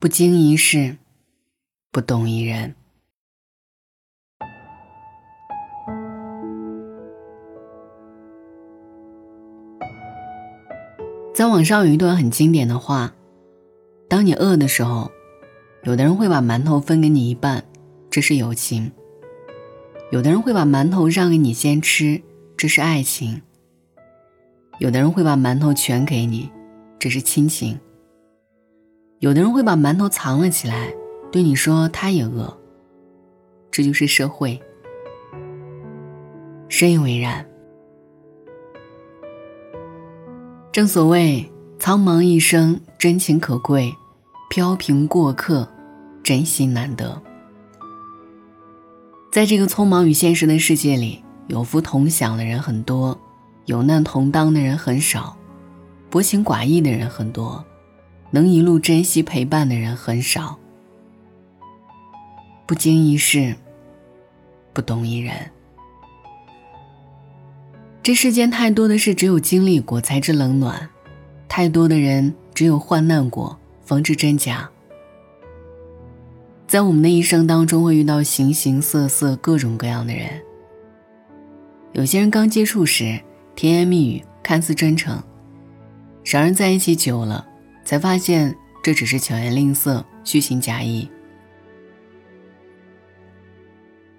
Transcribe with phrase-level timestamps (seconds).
[0.00, 0.96] 不经一事，
[1.92, 2.74] 不懂一人。
[11.34, 13.12] 在网上有一段很经典的话：
[14.08, 15.10] 当你饿的时候，
[15.84, 17.62] 有的人会把馒头分给你一半，
[18.08, 18.90] 这是友情；
[20.10, 22.22] 有的人会把馒头让给你先吃，
[22.56, 23.42] 这是爱情；
[24.78, 26.48] 有的人会把馒头全给你，
[26.98, 27.78] 这是亲情。
[29.20, 30.94] 有的人会把馒头藏了起来，
[31.30, 32.58] 对你说他也饿。
[33.70, 34.58] 这就是社会，
[36.70, 37.46] 深以为然。
[40.72, 43.92] 正所谓苍茫一生，真情可贵；
[44.48, 45.68] 飘萍过客，
[46.22, 47.20] 真心难得。
[49.30, 53.20] 在这个匆忙与现实的世界里，有福同享的人很多，
[53.66, 55.36] 有难同当的人很少，
[56.08, 57.62] 薄情寡义的人很多。
[58.30, 60.58] 能一路珍惜陪伴的人很少，
[62.66, 63.56] 不经一事，
[64.72, 65.34] 不懂一人。
[68.02, 70.88] 这世间太多的事，只有经历过才知冷暖；
[71.48, 74.70] 太多的人，只有患难过方知真假。
[76.68, 80.40] 在我们的一生当中，会遇到形形色色、各种各样的人。
[81.92, 83.20] 有些人刚接触时
[83.56, 85.18] 甜言蜜语，看似真诚；
[86.32, 87.48] 两人在一起久了。
[87.90, 91.10] 才发现这只是巧言令色、虚情假意。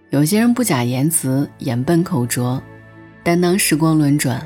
[0.09, 2.61] 有些人不假言辞、眼笨口拙，
[3.23, 4.45] 但当时光轮转，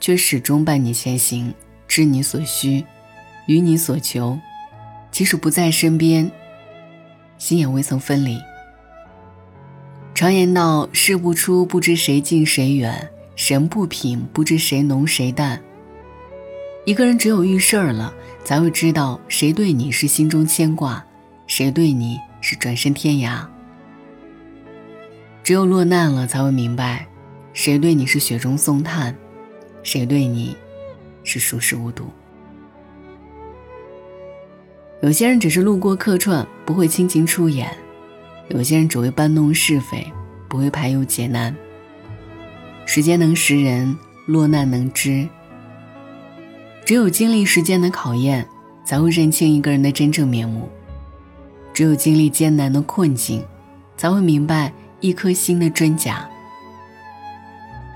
[0.00, 1.54] 却始终伴你前行，
[1.86, 2.84] 知你所需，
[3.46, 4.36] 与你所求。
[5.12, 6.28] 即使不在身边，
[7.38, 8.36] 心也未曾分离。
[10.12, 12.92] 常言道：“事不出，不知谁近谁远；
[13.36, 15.62] 神不品，不知谁浓谁淡。”
[16.86, 21.04] 一个人只有遇事儿了，才会知道谁对你是心中牵挂，
[21.48, 23.44] 谁对你是转身天涯。
[25.42, 27.04] 只有落难了，才会明白，
[27.52, 29.12] 谁对你是雪中送炭，
[29.82, 30.56] 谁对你
[31.24, 32.04] 是熟视无睹。
[35.02, 37.68] 有些人只是路过客串，不会倾情出演；
[38.46, 40.06] 有些人只会搬弄是非，
[40.48, 41.52] 不会排忧解难。
[42.84, 45.28] 时间能识人，落难能知。
[46.86, 48.46] 只有经历时间的考验，
[48.84, 50.68] 才会认清一个人的真正面目；
[51.74, 53.44] 只有经历艰难的困境，
[53.96, 56.30] 才会明白一颗心的真假。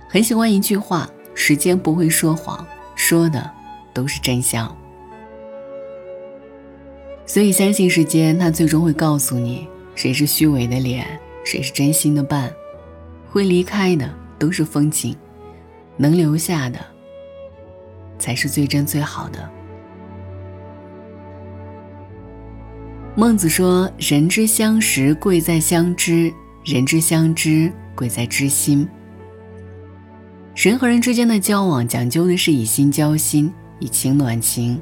[0.09, 3.49] 很喜欢一句话：“时间不会说谎，说的
[3.95, 4.77] 都是真相。”
[7.25, 11.07] 所以，相信时间，它最终会告诉你，谁是虚伪的脸，
[11.45, 12.53] 谁是真心的伴。
[13.31, 15.17] 会离开的都是风景，
[15.97, 16.81] 能留下的。
[18.21, 19.51] 才是最真最好的。
[23.17, 26.33] 孟子说：“人之相识，贵在相知；
[26.65, 28.89] 人之相知，贵在知心。”
[30.55, 34.81] 人和人之间的交往，讲究的是以心交心，以情暖情，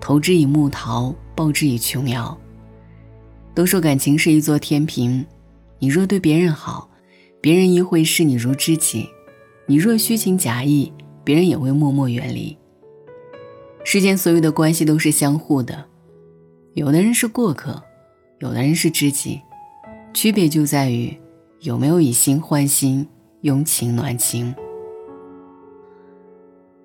[0.00, 2.36] 投之以木桃，报之以琼瑶。
[3.54, 5.24] 都说感情是一座天平，
[5.78, 6.88] 你若对别人好，
[7.40, 9.04] 别人亦会视你如知己；
[9.66, 10.92] 你若虚情假意，
[11.24, 12.56] 别人也会默默远离。
[13.82, 15.86] 世间所有的关系都是相互的，
[16.74, 17.82] 有的人是过客，
[18.38, 19.40] 有的人是知己，
[20.12, 21.16] 区别就在于
[21.60, 23.08] 有没有以心换心，
[23.40, 24.54] 用情暖情。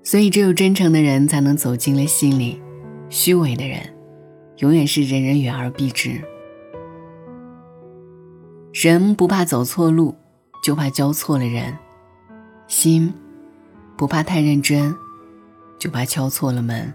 [0.03, 2.61] 所以，只有真诚的人才能走进了心里，
[3.09, 3.79] 虚伪的人，
[4.59, 6.21] 永远是人人远而避之。
[8.71, 10.15] 人不怕走错路，
[10.63, 11.73] 就怕交错了人；
[12.67, 13.13] 心
[13.97, 14.95] 不怕太认真。
[15.77, 16.93] 就怕敲错了门，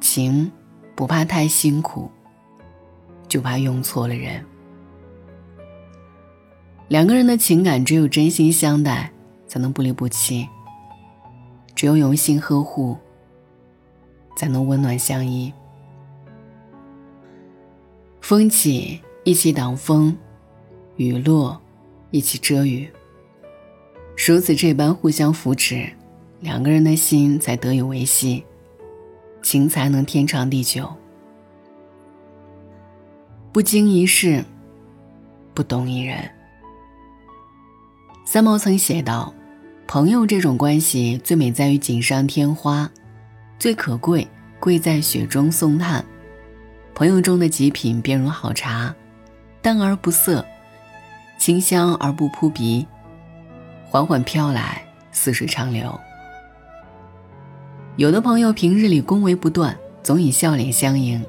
[0.00, 0.50] 情
[0.94, 2.10] 不怕太辛苦，
[3.28, 4.44] 就怕用错了人。
[6.88, 9.12] 两个人的情感，只有真心相待，
[9.46, 10.48] 才能不离不弃；
[11.74, 12.96] 只有用心呵护，
[14.36, 15.52] 才能温暖相依。
[18.22, 20.16] 风起一起挡风，
[20.96, 21.60] 雨落
[22.10, 22.90] 一起遮雨，
[24.16, 25.88] 如此这般互相扶持。
[26.40, 28.44] 两个人的心才得以维系，
[29.42, 30.88] 情才能天长地久。
[33.52, 34.44] 不经一事，
[35.52, 36.30] 不懂一人。
[38.24, 39.34] 三毛曾写道
[39.88, 42.88] ：“朋友这种关系最美在于锦上添花，
[43.58, 44.28] 最可贵
[44.60, 46.04] 贵在雪中送炭。
[46.94, 48.94] 朋友中的极品便如好茶，
[49.60, 50.46] 淡而不涩，
[51.36, 52.86] 清香而不扑鼻，
[53.86, 55.98] 缓缓飘来，似水长流。”
[57.98, 61.20] 有的朋友平日里恭维不断，总以笑脸相迎；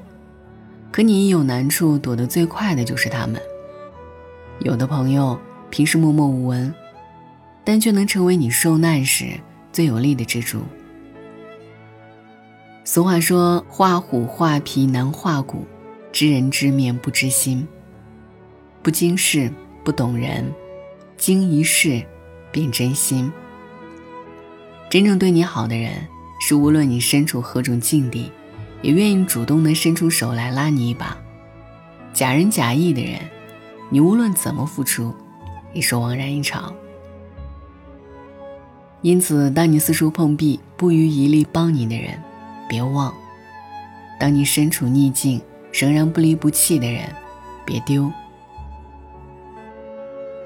[0.92, 3.42] 可你一有难处，躲得最快的就是他们。
[4.60, 5.36] 有的朋友
[5.68, 6.72] 平时默默无闻，
[7.64, 9.32] 但却能成为你受难时
[9.72, 10.60] 最有力的支柱。
[12.84, 15.66] 俗话说：“画虎画皮难画骨，
[16.12, 17.66] 知人知面不知心。
[18.80, 19.50] 不经事
[19.82, 20.44] 不懂人，
[21.16, 22.00] 经一事
[22.52, 23.32] 便真心。”
[24.88, 26.06] 真正对你好的人，
[26.40, 28.32] 是无论你身处何种境地，
[28.82, 31.16] 也愿意主动的伸出手来拉你一把。
[32.12, 33.20] 假仁假义的人，
[33.90, 35.14] 你无论怎么付出，
[35.72, 36.74] 也是枉然一场。
[39.02, 42.20] 因此，当你四处碰壁，不遗余力帮你的人，
[42.68, 43.12] 别忘；
[44.18, 45.40] 当你身处逆境，
[45.72, 47.04] 仍然不离不弃的人，
[47.64, 48.10] 别丢。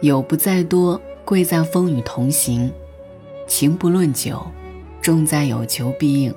[0.03, 2.71] 友不在多，贵在风雨同行。
[3.47, 4.45] 情不论久，
[5.05, 6.35] 重在有求必应。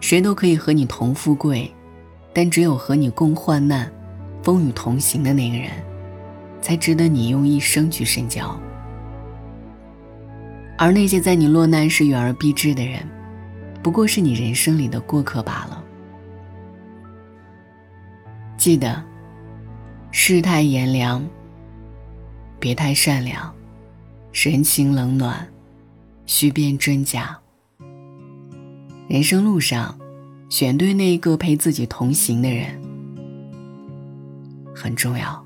[0.00, 1.70] 谁都可以和你同富贵，
[2.32, 3.92] 但只有和你共患难、
[4.42, 5.70] 风雨同行的那个人，
[6.62, 8.58] 才值得你用一生去深交。
[10.78, 13.06] 而那些在你落难时远而避之的人，
[13.82, 15.84] 不过是你人生里的过客罢了。
[18.56, 19.04] 记得，
[20.10, 21.22] 世态炎凉，
[22.58, 23.54] 别太善良。
[24.32, 25.46] 人情冷暖，
[26.26, 27.38] 虚辨真假。
[29.08, 29.98] 人生路上，
[30.48, 32.80] 选对那个陪自己同行的人
[34.74, 35.43] 很重要。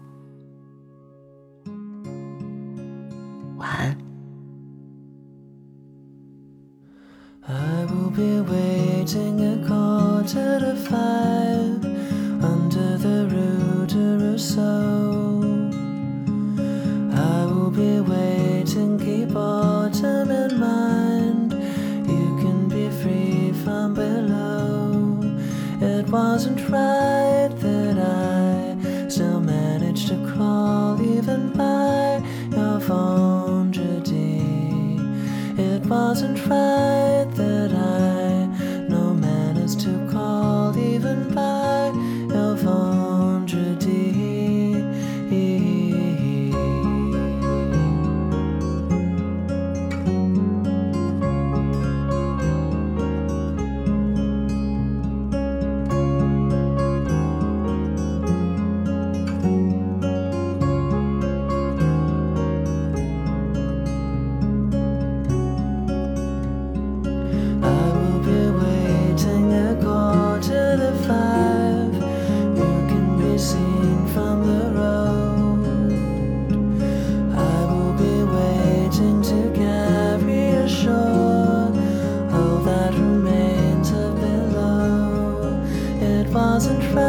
[36.08, 36.97] Wasn't right
[86.58, 87.07] thousand friends.